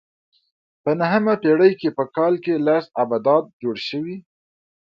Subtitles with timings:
[0.83, 4.17] په نهمه پېړۍ کې په کال کې لس ابدات جوړ شوي.